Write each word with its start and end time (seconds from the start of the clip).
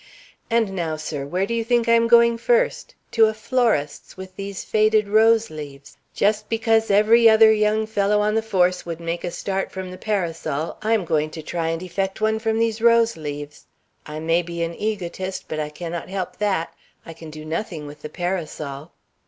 And 0.49 0.73
now, 0.73 0.95
sir, 0.95 1.27
where 1.27 1.45
do 1.45 1.53
you 1.53 1.63
think 1.63 1.87
I 1.87 1.91
am 1.93 2.07
going 2.07 2.39
first? 2.39 2.95
To 3.11 3.25
a 3.25 3.35
florist's, 3.35 4.17
with 4.17 4.35
these 4.35 4.63
faded 4.63 5.07
rose 5.07 5.51
leaves. 5.51 5.95
Just 6.15 6.49
because 6.49 6.89
every 6.89 7.29
other 7.29 7.51
young 7.53 7.85
fellow 7.85 8.19
on 8.19 8.33
the 8.33 8.41
force 8.41 8.83
would 8.83 8.99
make 8.99 9.23
a 9.23 9.29
start 9.29 9.71
from 9.71 9.91
the 9.91 9.99
parasol, 9.99 10.79
I 10.81 10.93
am 10.93 11.05
going 11.05 11.29
to 11.29 11.43
try 11.43 11.67
and 11.67 11.83
effect 11.83 12.19
one 12.19 12.39
from 12.39 12.57
these 12.57 12.81
rose 12.81 13.15
leaves. 13.15 13.67
I 14.03 14.19
may 14.19 14.41
be 14.41 14.63
an 14.63 14.73
egotist, 14.73 15.45
but 15.47 15.59
I 15.59 15.69
cannot 15.69 16.09
help 16.09 16.37
that. 16.37 16.73
I 17.05 17.13
can 17.13 17.29
do 17.29 17.45
nothing 17.45 17.85
with 17.85 18.01
the 18.01 18.09
parasol." 18.09 18.93